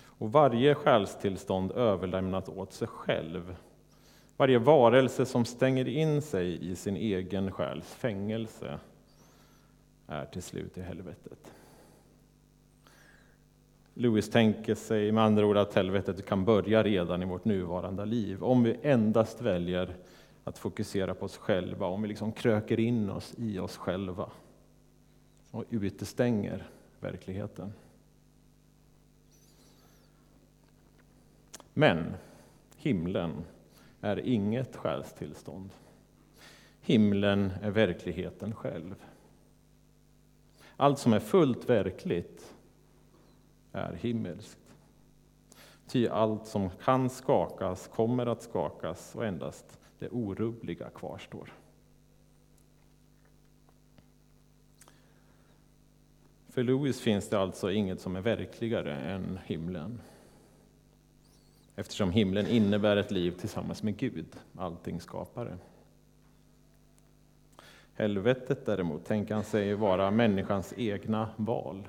Och 0.04 0.32
varje 0.32 0.76
själstillstånd 0.76 1.72
överlämnat 1.72 2.50
åt 2.50 2.74
sig 2.74 2.88
själv 2.88 3.56
varje 4.38 4.60
varelse 4.60 5.26
som 5.26 5.46
stänger 5.46 5.88
in 5.88 6.22
sig 6.22 6.72
i 6.72 6.76
sin 6.76 6.96
egen 6.96 7.52
själs 7.52 7.94
fängelse 7.94 8.80
är 10.08 10.26
till 10.26 10.44
slut 10.44 10.78
i 10.78 10.82
helvetet. 10.82 11.52
Lewis 13.94 14.30
tänker 14.30 14.76
sig 14.76 15.12
med 15.12 15.24
andra 15.24 15.46
ord 15.46 15.58
att 15.58 15.74
helvetet 15.74 16.26
kan 16.26 16.46
börja 16.46 16.84
redan 16.84 17.22
i 17.22 17.26
vårt 17.26 17.46
nuvarande 17.46 18.06
liv, 18.06 18.44
om 18.44 18.64
vi 18.64 18.78
endast 18.82 19.42
väljer 19.42 19.96
att 20.44 20.58
fokusera 20.58 21.14
på 21.14 21.26
oss 21.26 21.38
själva, 21.38 21.86
om 21.86 22.02
vi 22.02 22.08
liksom 22.08 22.32
kröker 22.32 22.80
in 22.80 23.10
oss 23.10 23.34
i 23.38 23.60
oss 23.60 23.78
själva 23.78 24.30
och 25.52 25.66
utestänger 25.70 26.70
verkligheten. 27.00 27.74
Men 31.74 32.14
himlen 32.76 33.46
är 34.02 34.20
inget 34.20 34.76
själstillstånd. 34.76 35.70
Himlen 36.82 37.52
är 37.62 37.72
verkligheten 37.72 38.56
själv. 38.56 38.96
Allt 40.76 41.00
som 41.00 41.14
är 41.14 41.20
fullt 41.20 41.70
verkligt 41.70 42.56
är 43.72 43.94
himmelskt. 43.94 44.58
Ty 45.88 46.08
allt 46.08 46.48
som 46.48 46.70
kan 46.70 47.10
skakas 47.10 47.88
kommer 47.88 48.26
att 48.26 48.44
skakas 48.44 49.16
och 49.16 49.26
endast 49.26 49.81
det 50.02 50.10
orubbliga 50.10 50.90
kvarstår. 50.90 51.54
För 56.50 56.64
Lewis 56.64 57.02
finns 57.02 57.30
det 57.30 57.40
alltså 57.40 57.72
inget 57.72 58.02
som 58.02 58.16
är 58.16 58.22
verkligare 58.22 58.96
än 58.96 59.40
himlen. 59.46 60.02
Eftersom 61.76 62.12
himlen 62.12 62.48
innebär 62.48 62.98
ett 62.98 63.12
liv 63.12 63.32
tillsammans 63.32 63.84
med 63.84 63.98
Gud, 63.98 64.36
allting 64.58 65.02
skapare. 65.02 65.58
Helvetet 67.94 68.66
däremot 68.66 69.06
tänker 69.06 69.36
han 69.36 69.44
sig 69.44 69.74
vara 69.74 70.12
människans 70.12 70.74
egna 70.78 71.30
val. 71.38 71.88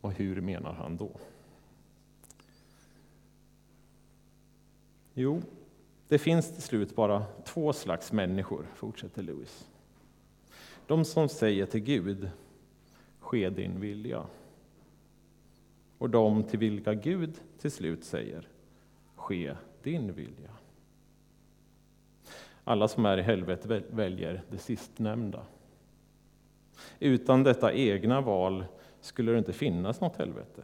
Och 0.00 0.12
hur 0.12 0.40
menar 0.40 0.72
han 0.72 0.96
då? 0.96 1.10
Jo, 5.14 5.42
det 6.08 6.18
finns 6.18 6.52
till 6.52 6.62
slut 6.62 6.96
bara 6.96 7.24
två 7.44 7.72
slags 7.72 8.12
människor, 8.12 8.66
fortsätter 8.74 9.22
Lewis. 9.22 9.68
De 10.86 11.04
som 11.04 11.28
säger 11.28 11.66
till 11.66 11.80
Gud, 11.80 12.30
ske 13.18 13.50
din 13.50 13.80
vilja. 13.80 14.26
Och 15.98 16.10
de 16.10 16.42
till 16.42 16.58
vilka 16.58 16.94
Gud 16.94 17.40
till 17.58 17.70
slut 17.70 18.04
säger, 18.04 18.48
ske 19.14 19.54
din 19.82 20.12
vilja. 20.12 20.50
Alla 22.64 22.88
som 22.88 23.06
är 23.06 23.18
i 23.18 23.22
helvetet 23.22 23.84
väljer 23.90 24.42
det 24.50 24.58
sistnämnda. 24.58 25.46
Utan 26.98 27.42
detta 27.42 27.72
egna 27.72 28.20
val 28.20 28.64
skulle 29.00 29.32
det 29.32 29.38
inte 29.38 29.52
finnas 29.52 30.00
något 30.00 30.16
helvete. 30.16 30.62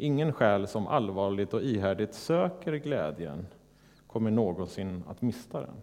Ingen 0.00 0.32
själ 0.32 0.66
som 0.66 0.86
allvarligt 0.86 1.54
och 1.54 1.62
ihärdigt 1.62 2.14
söker 2.14 2.74
glädjen 2.74 3.46
kommer 4.06 4.30
någonsin 4.30 5.04
att 5.08 5.22
mista 5.22 5.60
den. 5.60 5.82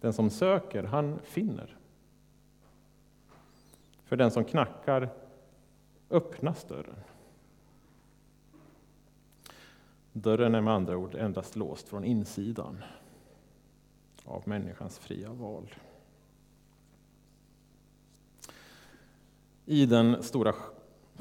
Den 0.00 0.12
som 0.12 0.30
söker, 0.30 0.82
han 0.84 1.18
finner. 1.22 1.76
För 4.04 4.16
den 4.16 4.30
som 4.30 4.44
knackar 4.44 5.08
öppnas 6.10 6.64
dörren. 6.64 7.00
Dörren 10.12 10.54
är 10.54 10.60
med 10.60 10.74
andra 10.74 10.96
ord 10.96 11.14
endast 11.14 11.56
låst 11.56 11.88
från 11.88 12.04
insidan 12.04 12.84
av 14.24 14.42
människans 14.48 14.98
fria 14.98 15.32
val. 15.32 15.74
I 19.64 19.86
den 19.86 20.22
stora 20.22 20.54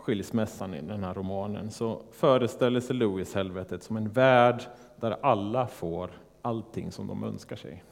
skilsmässan 0.06 0.74
i 0.74 0.82
den 0.82 1.04
här 1.04 1.14
romanen 1.14 1.72
så 1.72 2.02
föreställer 2.12 2.80
sig 2.80 2.96
Lewis 2.96 3.36
helvetet 3.36 3.84
som 3.84 3.98
en 3.98 4.10
värld 4.10 4.64
där 5.00 5.18
alla 5.22 5.68
får 5.68 6.12
allting 6.42 6.92
som 6.92 7.08
de 7.08 7.24
önskar 7.24 7.56
sig. 7.56 7.84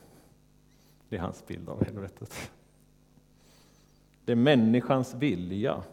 Det 1.10 1.15
är 1.15 1.20
hans 1.20 1.48
bild 1.48 1.70
av 1.70 1.86
helvetet. 1.86 2.51
Det 4.25 4.32
är 4.32 4.36
människans 4.36 5.13
vilja 5.13 5.84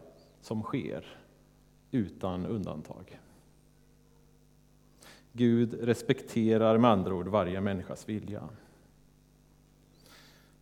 som 0.41 0.63
sker 0.63 1.05
utan 1.91 2.45
undantag. 2.45 3.19
Gud 5.31 5.73
respekterar 5.81 6.77
med 6.77 6.91
andra 6.91 7.13
ord 7.13 7.27
varje 7.27 7.61
människas 7.61 8.09
vilja. 8.09 8.49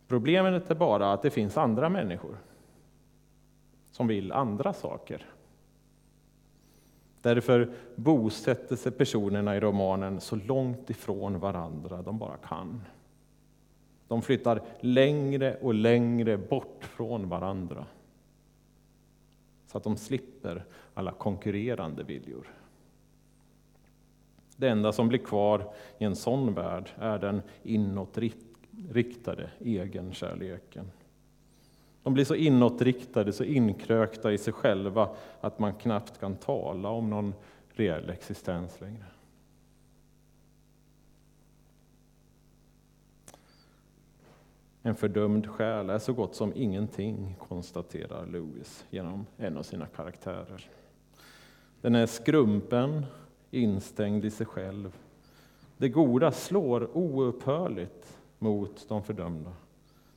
Problemet 0.08 0.70
är 0.70 0.74
bara 0.74 1.12
att 1.12 1.22
det 1.22 1.30
finns 1.30 1.56
andra 1.56 1.88
människor 1.88 2.36
som 3.90 4.06
vill 4.06 4.32
andra 4.32 4.72
saker. 4.72 5.26
Därför 7.22 7.72
bosätter 7.96 8.76
sig 8.76 8.92
personerna 8.92 9.56
i 9.56 9.60
romanen 9.60 10.20
så 10.20 10.36
långt 10.36 10.90
ifrån 10.90 11.38
varandra 11.38 12.02
de 12.02 12.18
bara 12.18 12.36
kan. 12.36 12.82
De 14.08 14.22
flyttar 14.22 14.62
längre 14.80 15.56
och 15.60 15.74
längre 15.74 16.38
bort 16.38 16.84
från 16.84 17.28
varandra 17.28 17.86
så 19.66 19.78
att 19.78 19.84
de 19.84 19.96
slipper 19.96 20.64
alla 20.94 21.12
konkurrerande 21.12 22.02
viljor. 22.02 22.46
Det 24.56 24.68
enda 24.68 24.92
som 24.92 25.08
blir 25.08 25.18
kvar 25.18 25.72
i 25.98 26.04
en 26.04 26.16
sån 26.16 26.54
värld 26.54 26.90
är 26.98 27.18
den 27.18 27.42
inåtriktade 27.62 29.50
egenkärleken. 29.58 30.90
De 32.02 32.14
blir 32.14 32.24
så 32.24 32.34
inåtriktade, 32.34 33.32
så 33.32 33.44
inkrökta 33.44 34.32
i 34.32 34.38
sig 34.38 34.52
själva 34.52 35.08
att 35.40 35.58
man 35.58 35.74
knappt 35.74 36.20
kan 36.20 36.36
tala 36.36 36.88
om 36.88 37.10
någon 37.10 37.34
reell 37.68 38.10
existens 38.10 38.80
längre. 38.80 39.04
En 44.82 44.94
fördömd 44.94 45.46
själ 45.46 45.90
är 45.90 45.98
så 45.98 46.12
gott 46.12 46.34
som 46.34 46.52
ingenting, 46.56 47.36
konstaterar 47.38 48.26
Lewis 48.26 48.86
genom 48.90 49.26
en 49.36 49.56
av 49.56 49.62
sina 49.62 49.86
karaktärer. 49.86 50.70
Den 51.80 51.94
är 51.94 52.06
skrumpen, 52.06 53.06
instängd 53.50 54.24
i 54.24 54.30
sig 54.30 54.46
själv. 54.46 54.96
Det 55.76 55.88
goda 55.88 56.32
slår 56.32 56.96
oupphörligt 56.96 58.18
mot 58.38 58.88
de 58.88 59.02
fördömda, 59.02 59.52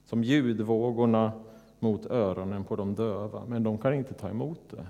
som 0.05 0.23
ljudvågorna 0.23 1.31
mot 1.83 2.05
öronen 2.05 2.63
på 2.63 2.75
de 2.75 2.95
döva, 2.95 3.45
men 3.45 3.63
de 3.63 3.77
kan 3.77 3.93
inte 3.93 4.13
ta 4.13 4.29
emot 4.29 4.69
det. 4.69 4.87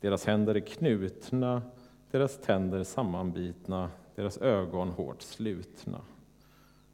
Deras 0.00 0.26
händer 0.26 0.54
är 0.54 0.60
knutna, 0.60 1.62
deras 2.10 2.38
tänder 2.38 2.84
sammanbitna, 2.84 3.90
deras 4.14 4.38
ögon 4.38 4.88
hårt 4.88 5.22
slutna. 5.22 6.00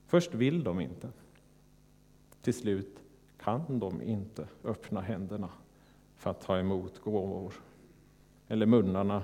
Först 0.06 0.34
vill 0.34 0.64
de 0.64 0.80
inte. 0.80 1.08
Till 2.42 2.54
slut 2.54 3.02
kan 3.38 3.78
de 3.78 4.02
inte 4.02 4.48
öppna 4.64 5.00
händerna 5.00 5.48
för 6.16 6.30
att 6.30 6.40
ta 6.40 6.58
emot 6.58 6.98
gåvor, 6.98 7.52
eller 8.48 8.66
munnarna 8.66 9.22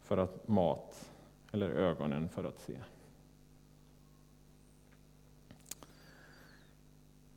för 0.00 0.16
att 0.16 0.48
mat, 0.48 1.10
eller 1.52 1.70
ögonen 1.70 2.28
för 2.28 2.44
att 2.44 2.60
se. 2.60 2.76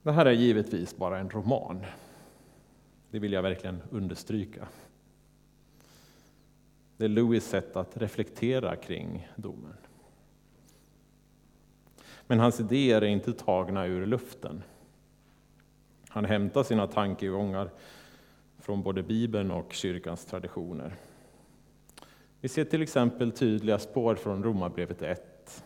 Det 0.03 0.11
här 0.11 0.25
är 0.25 0.31
givetvis 0.31 0.97
bara 0.97 1.19
en 1.19 1.29
roman. 1.29 1.85
Det 3.11 3.19
vill 3.19 3.33
jag 3.33 3.41
verkligen 3.41 3.81
understryka. 3.91 4.67
Det 6.97 7.05
är 7.05 7.09
Lewis 7.09 7.45
sätt 7.45 7.75
att 7.75 7.97
reflektera 7.97 8.75
kring 8.75 9.27
domen. 9.35 9.77
Men 12.27 12.39
hans 12.39 12.59
idéer 12.59 13.01
är 13.01 13.07
inte 13.07 13.33
tagna 13.33 13.85
ur 13.85 14.05
luften. 14.05 14.63
Han 16.07 16.25
hämtar 16.25 16.63
sina 16.63 16.87
tankegångar 16.87 17.69
från 18.59 18.83
både 18.83 19.03
Bibeln 19.03 19.51
och 19.51 19.73
kyrkans 19.73 20.25
traditioner. 20.25 20.95
Vi 22.41 22.49
ser 22.49 22.65
till 22.65 22.81
exempel 22.81 23.31
tydliga 23.31 23.79
spår 23.79 24.15
från 24.15 24.43
Romarbrevet 24.43 25.01
1, 25.01 25.63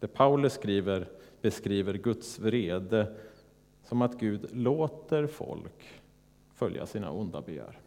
där 0.00 0.08
Paulus 0.08 0.52
skriver, 0.52 1.08
beskriver 1.40 1.94
Guds 1.94 2.38
vrede 2.38 3.14
som 3.84 4.02
att 4.02 4.18
Gud 4.18 4.48
låter 4.52 5.26
folk 5.26 6.02
följa 6.54 6.86
sina 6.86 7.10
onda 7.10 7.40
begär 7.40 7.78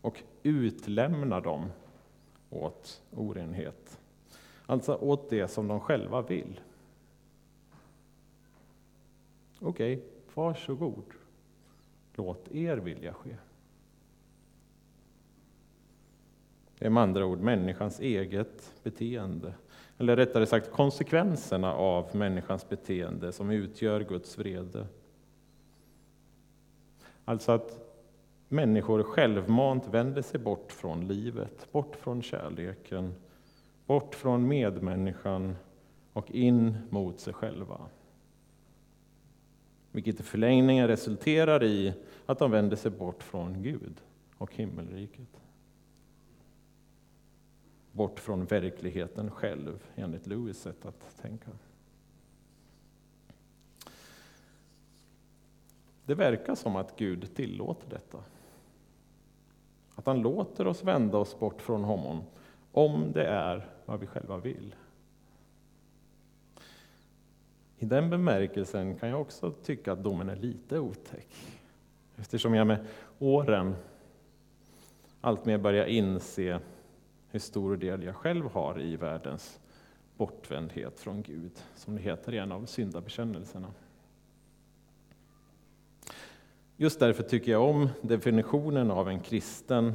och 0.00 0.22
utlämnar 0.42 1.40
dem 1.40 1.66
åt 2.50 3.02
orenhet. 3.10 4.00
Alltså 4.66 4.94
åt 4.94 5.30
det 5.30 5.48
som 5.48 5.68
de 5.68 5.80
själva 5.80 6.22
vill. 6.22 6.60
Okej, 9.60 9.96
okay, 9.96 10.08
varsågod. 10.34 11.04
Låt 12.14 12.48
er 12.52 12.76
vilja 12.76 13.14
ske. 13.14 13.36
Det 16.78 16.86
är 16.86 16.90
med 16.90 17.02
andra 17.02 17.26
ord 17.26 17.40
människans 17.40 18.00
eget 18.00 18.74
beteende 18.82 19.54
eller 19.98 20.16
rättare 20.16 20.46
sagt 20.46 20.70
konsekvenserna 20.70 21.74
av 21.74 22.16
människans 22.16 22.68
beteende 22.68 23.32
som 23.32 23.50
utgör 23.50 24.00
Guds 24.00 24.38
vrede. 24.38 24.86
Alltså 27.24 27.52
att 27.52 27.78
människor 28.48 29.02
självmant 29.02 29.88
vänder 29.88 30.22
sig 30.22 30.40
bort 30.40 30.72
från 30.72 31.08
livet, 31.08 31.72
bort 31.72 31.96
från 31.96 32.22
kärleken, 32.22 33.14
bort 33.86 34.14
från 34.14 34.48
medmänniskan 34.48 35.56
och 36.12 36.30
in 36.30 36.76
mot 36.90 37.20
sig 37.20 37.32
själva. 37.32 37.80
Vilket 39.92 40.20
i 40.20 40.22
förlängningen 40.22 40.88
resulterar 40.88 41.64
i 41.64 41.94
att 42.26 42.38
de 42.38 42.50
vänder 42.50 42.76
sig 42.76 42.90
bort 42.90 43.22
från 43.22 43.62
Gud 43.62 44.00
och 44.38 44.54
himmelriket 44.54 45.45
bort 47.96 48.20
från 48.20 48.44
verkligheten 48.44 49.30
själv, 49.30 49.86
enligt 49.94 50.26
Lewis 50.26 50.58
sätt 50.58 50.86
att 50.86 51.16
tänka. 51.22 51.50
Det 56.04 56.14
verkar 56.14 56.54
som 56.54 56.76
att 56.76 56.96
Gud 56.96 57.34
tillåter 57.34 57.90
detta. 57.90 58.18
Att 59.94 60.06
han 60.06 60.20
låter 60.20 60.66
oss 60.66 60.84
vända 60.84 61.18
oss 61.18 61.38
bort 61.38 61.62
från 61.62 61.84
honom, 61.84 62.22
om 62.72 63.12
det 63.12 63.26
är 63.26 63.68
vad 63.84 64.00
vi 64.00 64.06
själva 64.06 64.38
vill. 64.38 64.74
I 67.78 67.84
den 67.84 68.10
bemärkelsen 68.10 68.98
kan 68.98 69.08
jag 69.08 69.20
också 69.20 69.50
tycka 69.50 69.92
att 69.92 70.02
domen 70.02 70.28
är 70.28 70.36
lite 70.36 70.78
otäck. 70.78 71.28
Eftersom 72.16 72.54
jag 72.54 72.66
med 72.66 72.86
åren 73.18 73.74
alltmer 75.20 75.58
börjar 75.58 75.86
inse 75.86 76.60
hur 77.36 77.40
stor 77.40 77.76
del 77.76 78.02
jag 78.02 78.16
själv 78.16 78.50
har 78.50 78.80
i 78.80 78.96
världens 78.96 79.60
bortvändhet 80.16 81.00
från 81.00 81.22
Gud, 81.22 81.52
som 81.74 81.94
det 81.96 82.02
heter 82.02 82.34
i 82.34 82.38
en 82.38 82.52
av 82.52 82.66
syndabekännelserna. 82.66 83.68
Just 86.76 87.00
därför 87.00 87.22
tycker 87.22 87.52
jag 87.52 87.62
om 87.62 87.88
definitionen 88.02 88.90
av 88.90 89.08
en 89.08 89.20
kristen 89.20 89.94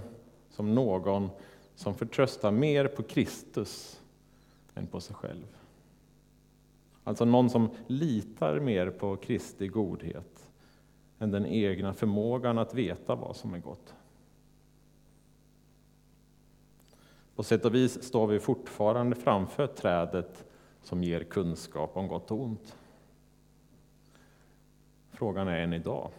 som 0.49 0.75
någon 0.75 1.29
som 1.75 1.95
förtröstar 1.95 2.51
mer 2.51 2.87
på 2.87 3.03
Kristus 3.03 4.01
än 4.75 4.87
på 4.87 5.01
sig 5.01 5.15
själv. 5.15 5.57
Alltså 7.03 7.25
någon 7.25 7.49
som 7.49 7.69
litar 7.87 8.59
mer 8.59 8.89
på 8.89 9.15
Kristi 9.15 9.67
godhet 9.67 10.51
än 11.19 11.31
den 11.31 11.45
egna 11.45 11.93
förmågan 11.93 12.57
att 12.57 12.73
veta 12.73 13.15
vad 13.15 13.35
som 13.35 13.53
är 13.53 13.59
gott. 13.59 13.93
På 17.41 17.45
sätt 17.45 17.65
och 17.65 17.75
vis 17.75 18.03
står 18.03 18.27
vi 18.27 18.39
fortfarande 18.39 19.15
framför 19.15 19.67
trädet 19.67 20.45
som 20.81 21.03
ger 21.03 21.23
kunskap 21.23 21.97
om 21.97 22.07
gott 22.07 22.31
och 22.31 22.41
ont. 22.41 22.75
Frågan 25.09 25.47
är 25.47 25.59
än 25.59 25.73
idag. 25.73 26.09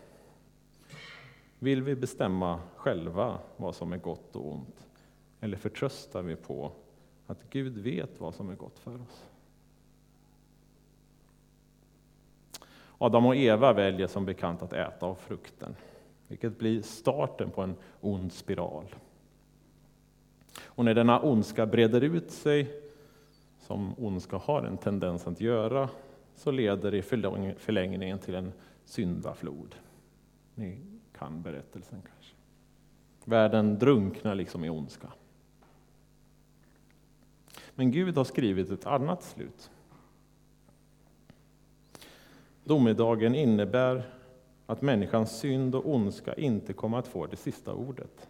Vill 1.59 1.83
vi 1.83 1.95
bestämma 1.95 2.61
själva 2.77 3.39
vad 3.57 3.75
som 3.75 3.93
är 3.93 3.97
gott 3.97 4.37
och 4.37 4.53
ont? 4.53 4.87
Eller 5.41 5.57
förtröstar 5.57 6.23
vi 6.23 6.37
på 6.37 6.73
att 7.27 7.51
Gud 7.51 7.79
vet 7.79 8.21
vad 8.21 8.35
som 8.35 8.51
är 8.51 8.55
gott 8.55 8.79
för 8.79 8.95
oss? 8.95 9.25
Adam 12.99 13.27
och 13.27 13.37
Eva 13.37 13.73
väljer 13.73 14.07
som 14.07 14.25
bekant 14.25 14.63
att 14.63 14.73
äta 14.73 15.07
av 15.07 15.15
frukten, 15.15 15.77
vilket 16.29 16.59
blir 16.59 16.83
starten 16.83 17.51
på 17.51 17.63
en 17.63 17.75
ond 18.01 18.33
spiral. 18.33 18.85
Och 20.75 20.85
när 20.85 20.95
denna 20.95 21.21
ondska 21.21 21.67
breder 21.67 22.01
ut 22.01 22.31
sig, 22.31 22.81
som 23.59 23.95
ondska 23.99 24.37
har 24.37 24.63
en 24.63 24.79
tendens 24.79 25.27
att 25.27 25.41
göra, 25.41 25.89
så 26.35 26.51
leder 26.51 26.91
det 26.91 26.99
i 26.99 27.03
förlängningen 27.59 28.19
till 28.19 28.35
en 28.35 28.53
syndaflod. 28.85 29.75
Ni 30.55 30.79
kan 31.19 31.43
berättelsen 31.43 32.03
kanske. 32.03 32.35
Världen 33.25 33.79
drunknar 33.79 34.35
liksom 34.35 34.65
i 34.65 34.71
ondska. 34.71 35.09
Men 37.75 37.91
Gud 37.91 38.17
har 38.17 38.25
skrivit 38.25 38.71
ett 38.71 38.87
annat 38.87 39.23
slut. 39.23 39.71
Domedagen 42.65 43.35
innebär 43.35 44.11
att 44.67 44.83
människans 44.83 45.39
synd 45.39 45.75
och 45.75 45.95
ondska 45.95 46.35
inte 46.35 46.73
kommer 46.73 46.99
att 46.99 47.09
få 47.09 47.27
det 47.27 47.37
sista 47.37 47.73
ordet. 47.73 48.29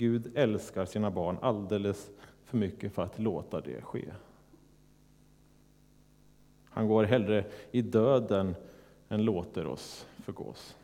Gud 0.00 0.32
älskar 0.34 0.84
sina 0.84 1.10
barn 1.10 1.38
alldeles 1.42 2.10
för 2.44 2.56
mycket 2.56 2.92
för 2.92 3.02
att 3.02 3.18
låta 3.18 3.60
det 3.60 3.82
ske. 3.82 4.12
Han 6.64 6.88
går 6.88 7.04
hellre 7.04 7.44
i 7.70 7.82
döden 7.82 8.54
än 9.08 9.24
låter 9.24 9.66
oss 9.66 10.06
förgås. 10.16 10.76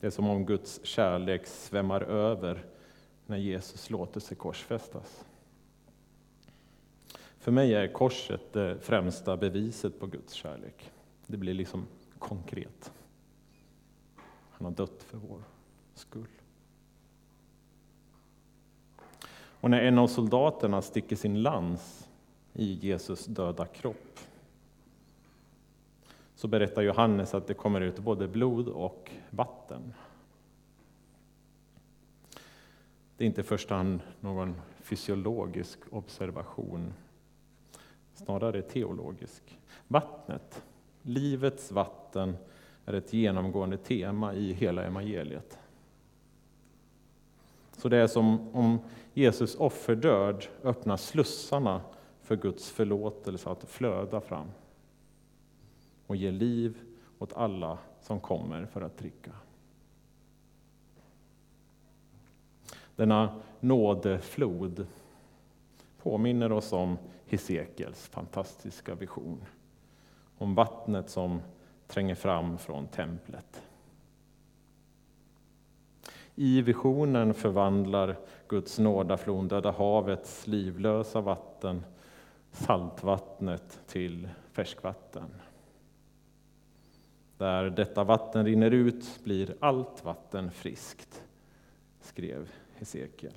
Det 0.00 0.06
är 0.06 0.10
som 0.10 0.28
om 0.28 0.46
Guds 0.46 0.84
kärlek 0.84 1.46
svämmar 1.46 2.00
över 2.00 2.64
när 3.26 3.38
Jesus 3.38 3.90
låter 3.90 4.20
sig 4.20 4.36
korsfästas. 4.36 5.24
För 7.38 7.52
mig 7.52 7.74
är 7.74 7.92
korset 7.92 8.52
det 8.52 8.78
främsta 8.80 9.36
beviset 9.36 10.00
på 10.00 10.06
Guds 10.06 10.32
kärlek. 10.32 10.90
Det 11.26 11.36
blir 11.36 11.54
liksom 11.54 11.86
konkret. 12.18 12.92
Han 14.50 14.64
har 14.64 14.72
dött 14.72 15.02
för 15.02 15.18
vår 15.18 15.42
skull. 16.00 16.26
Och 19.32 19.70
när 19.70 19.80
en 19.80 19.98
av 19.98 20.06
soldaterna 20.06 20.82
sticker 20.82 21.16
sin 21.16 21.42
lans 21.42 22.08
i 22.52 22.72
Jesus 22.72 23.26
döda 23.26 23.66
kropp 23.66 24.18
så 26.34 26.48
berättar 26.48 26.82
Johannes 26.82 27.34
att 27.34 27.46
det 27.46 27.54
kommer 27.54 27.80
ut 27.80 27.98
både 27.98 28.28
blod 28.28 28.68
och 28.68 29.10
vatten. 29.30 29.94
Det 33.16 33.24
är 33.24 33.26
inte 33.26 33.40
i 33.40 33.44
första 33.44 33.74
hand 33.74 34.00
någon 34.20 34.54
fysiologisk 34.82 35.78
observation, 35.90 36.92
snarare 38.14 38.62
teologisk. 38.62 39.58
Vattnet, 39.88 40.62
livets 41.02 41.72
vatten, 41.72 42.36
är 42.86 42.92
ett 42.92 43.12
genomgående 43.12 43.76
tema 43.76 44.34
i 44.34 44.52
hela 44.52 44.84
evangeliet. 44.84 45.59
Så 47.76 47.88
det 47.88 47.96
är 47.96 48.06
som 48.06 48.54
om 48.54 48.78
Jesus 49.14 49.54
offerdöd 49.54 50.46
öppnar 50.62 50.96
slussarna 50.96 51.80
för 52.22 52.36
Guds 52.36 52.70
förlåtelse 52.70 53.50
att 53.50 53.64
flöda 53.64 54.20
fram 54.20 54.50
och 56.06 56.16
ge 56.16 56.30
liv 56.30 56.78
åt 57.18 57.32
alla 57.32 57.78
som 58.00 58.20
kommer 58.20 58.66
för 58.66 58.80
att 58.80 58.98
dricka. 58.98 59.32
Denna 62.96 63.40
nådeflod 63.60 64.86
påminner 66.02 66.52
oss 66.52 66.72
om 66.72 66.98
Hesekiels 67.26 68.08
fantastiska 68.08 68.94
vision. 68.94 69.44
Om 70.38 70.54
vattnet 70.54 71.10
som 71.10 71.42
tränger 71.86 72.14
fram 72.14 72.58
från 72.58 72.86
templet. 72.86 73.62
I 76.42 76.62
visionen 76.62 77.34
förvandlar 77.34 78.16
Guds 78.48 78.78
nådaflon 78.78 79.48
Döda 79.48 79.70
havets 79.70 80.46
livlösa 80.46 81.20
vatten, 81.20 81.84
saltvattnet, 82.52 83.80
till 83.86 84.28
färskvatten. 84.52 85.30
Där 87.36 87.70
detta 87.70 88.04
vatten 88.04 88.44
rinner 88.44 88.70
ut 88.70 89.20
blir 89.24 89.54
allt 89.60 90.04
vatten 90.04 90.50
friskt, 90.50 91.24
skrev 92.00 92.50
Hesekiel. 92.74 93.36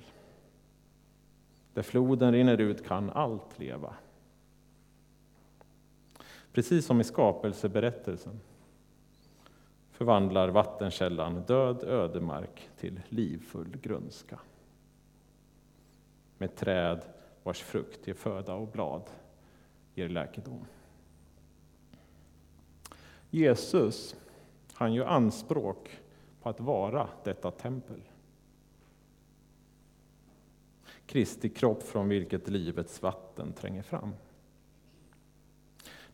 Där 1.74 1.82
floden 1.82 2.32
rinner 2.32 2.60
ut 2.60 2.86
kan 2.86 3.10
allt 3.10 3.58
leva. 3.58 3.94
Precis 6.52 6.86
som 6.86 7.00
i 7.00 7.04
skapelseberättelsen 7.04 8.40
förvandlar 9.94 10.48
vattenkällan 10.48 11.42
död 11.42 11.84
ödemark 11.84 12.68
till 12.76 13.00
livfull 13.08 13.76
grönska. 13.82 14.38
Med 16.38 16.56
träd 16.56 17.04
vars 17.42 17.62
frukt 17.62 18.06
ger 18.06 18.14
föda 18.14 18.54
och 18.54 18.68
blad 18.68 19.02
ger 19.94 20.08
läkedom. 20.08 20.64
Jesus, 23.30 24.16
han 24.72 24.94
gör 24.94 25.06
anspråk 25.06 25.98
på 26.42 26.48
att 26.48 26.60
vara 26.60 27.08
detta 27.24 27.50
tempel. 27.50 28.00
Kristi 31.06 31.48
kropp 31.48 31.82
från 31.82 32.08
vilket 32.08 32.48
livets 32.48 33.02
vatten 33.02 33.52
tränger 33.52 33.82
fram. 33.82 34.14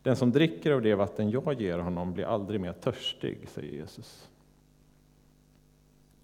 Den 0.03 0.15
som 0.15 0.31
dricker 0.31 0.71
av 0.71 0.81
det 0.81 0.95
vatten 0.95 1.29
jag 1.29 1.61
ger 1.61 1.79
honom 1.79 2.13
blir 2.13 2.25
aldrig 2.25 2.61
mer 2.61 2.73
törstig, 2.73 3.49
säger 3.49 3.71
Jesus. 3.73 4.29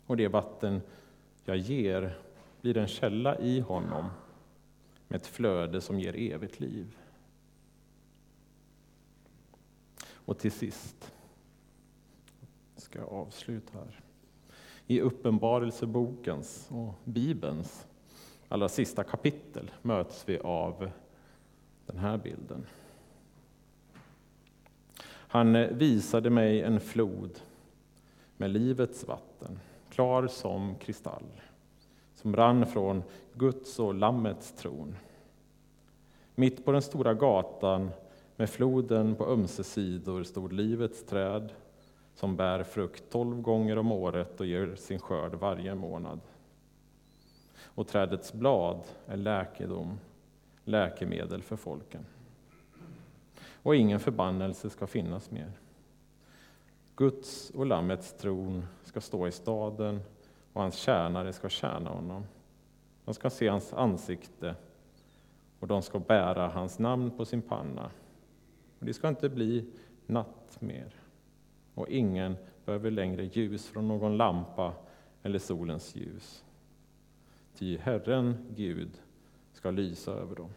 Och 0.05 0.17
det 0.17 0.27
vatten 0.27 0.81
jag 1.45 1.57
ger 1.57 2.17
blir 2.61 2.77
en 2.77 2.87
källa 2.87 3.39
i 3.39 3.59
honom 3.59 4.09
med 5.07 5.21
ett 5.21 5.27
flöde 5.27 5.81
som 5.81 5.99
ger 5.99 6.33
evigt 6.33 6.59
liv. 6.59 6.97
Och 10.11 10.39
till 10.39 10.51
sist 10.51 11.13
ska 12.75 12.99
jag 12.99 13.09
avsluta 13.09 13.77
här. 13.77 13.99
I 14.87 15.01
Uppenbarelsebokens 15.01 16.67
och 16.71 16.93
Bibelns 17.03 17.87
allra 18.49 18.69
sista 18.69 19.03
kapitel 19.03 19.71
möts 19.81 20.23
vi 20.29 20.39
av 20.39 20.91
den 21.85 21.97
här 21.97 22.17
bilden. 22.17 22.65
Han 25.27 25.55
eh, 25.55 25.67
visade 25.67 26.29
mig 26.29 26.61
en 26.61 26.79
flod 26.79 27.39
med 28.37 28.49
livets 28.49 29.07
vatten, 29.07 29.59
klar 29.89 30.27
som 30.27 30.75
kristall, 30.75 31.41
som 32.15 32.35
rann 32.35 32.65
från 32.65 33.03
Guds 33.33 33.79
och 33.79 33.93
Lammets 33.93 34.51
tron. 34.51 34.95
Mitt 36.35 36.65
på 36.65 36.71
den 36.71 36.81
stora 36.81 37.13
gatan 37.13 37.89
med 38.35 38.49
floden 38.49 39.15
på 39.15 39.25
ömse 39.25 39.63
sidor 39.63 40.23
stod 40.23 40.53
livets 40.53 41.05
träd 41.05 41.51
som 42.15 42.35
bär 42.35 42.63
frukt 42.63 43.09
tolv 43.09 43.41
gånger 43.41 43.77
om 43.77 43.91
året 43.91 44.39
och 44.39 44.45
ger 44.45 44.75
sin 44.75 44.99
skörd 44.99 45.33
varje 45.33 45.75
månad. 45.75 46.19
Och 47.63 47.87
trädets 47.87 48.33
blad 48.33 48.79
är 49.05 49.17
läkedom, 49.17 49.99
läkemedel 50.63 51.41
för 51.41 51.55
folken. 51.55 52.05
Och 53.63 53.75
ingen 53.75 53.99
förbannelse 53.99 54.69
ska 54.69 54.87
finnas 54.87 55.31
mer. 55.31 55.51
Guds 56.95 57.49
och 57.49 57.65
Lammets 57.65 58.13
tron 58.13 58.65
ska 58.83 59.01
stå 59.01 59.27
i 59.27 59.31
staden 59.31 59.99
och 60.53 60.61
hans 60.61 60.75
tjänare 60.75 61.33
ska 61.33 61.49
tjäna 61.49 61.89
honom. 61.89 62.25
De 63.05 63.13
ska 63.13 63.29
se 63.29 63.47
hans 63.47 63.73
ansikte 63.73 64.55
och 65.59 65.67
de 65.67 65.81
ska 65.81 65.99
bära 65.99 66.47
hans 66.47 66.79
namn 66.79 67.11
på 67.11 67.25
sin 67.25 67.41
panna. 67.41 67.91
Och 68.79 68.85
det 68.85 68.93
ska 68.93 69.07
inte 69.07 69.29
bli 69.29 69.65
natt 70.05 70.61
mer 70.61 70.93
och 71.73 71.89
ingen 71.89 72.35
behöver 72.65 72.91
längre 72.91 73.25
ljus 73.25 73.67
från 73.67 73.87
någon 73.87 74.17
lampa 74.17 74.73
eller 75.23 75.39
solens 75.39 75.95
ljus. 75.95 76.45
Ty 77.53 77.77
Herren 77.77 78.45
Gud 78.55 79.01
ska 79.53 79.71
lysa 79.71 80.11
över 80.11 80.35
dem 80.35 80.49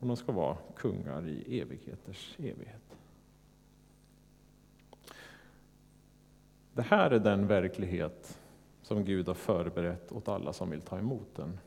och 0.00 0.06
de 0.06 0.16
ska 0.16 0.32
vara 0.32 0.56
kungar 0.76 1.28
i 1.28 1.60
evigheters 1.60 2.36
evighet. 2.38 2.96
Det 6.72 6.82
här 6.82 7.10
är 7.10 7.18
den 7.18 7.46
verklighet 7.46 8.40
som 8.82 9.04
Gud 9.04 9.26
har 9.26 9.34
förberett 9.34 10.12
åt 10.12 10.28
alla 10.28 10.52
som 10.52 10.70
vill 10.70 10.80
ta 10.80 10.98
emot 10.98 11.34
den. 11.36 11.58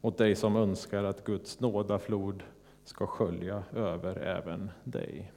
Åt 0.00 0.18
dig 0.18 0.36
som 0.36 0.56
önskar 0.56 1.04
att 1.04 1.24
Guds 1.24 1.60
nådaflod 1.60 2.42
ska 2.84 3.06
skölja 3.06 3.64
över 3.72 4.16
även 4.16 4.70
dig. 4.84 5.32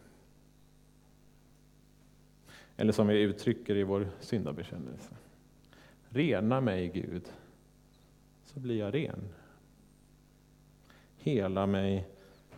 Eller 2.78 2.94
som 2.94 3.08
vi 3.08 3.22
uttrycker 3.22 3.76
i 3.76 3.84
vår 3.84 4.10
syndabekännelse. 4.20 5.16
Rena 6.10 6.62
mig, 6.62 6.88
Gud, 6.88 7.32
så 8.44 8.60
blir 8.60 8.78
jag 8.78 8.94
ren. 8.94 9.30
Hela 11.28 11.66
mig, 11.66 12.08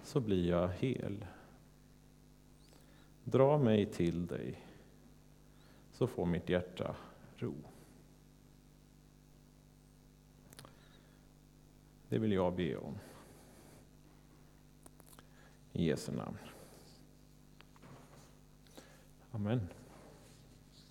så 0.03 0.19
blir 0.19 0.49
jag 0.49 0.67
hel. 0.67 1.25
Dra 3.23 3.57
mig 3.57 3.85
till 3.85 4.27
dig, 4.27 4.65
så 5.91 6.07
får 6.07 6.25
mitt 6.25 6.49
hjärta 6.49 6.95
ro. 7.37 7.53
Det 12.09 12.19
vill 12.19 12.31
jag 12.31 12.55
be 12.55 12.77
om. 12.77 12.97
I 15.73 15.85
Jesu 15.85 16.11
namn. 16.11 16.37
Amen. 19.31 19.67